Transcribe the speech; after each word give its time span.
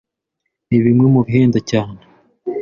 ni 0.67 0.77
bimwe 0.83 1.05
mu 1.13 1.19
bihenda 1.25 1.59
cyane, 1.69 2.01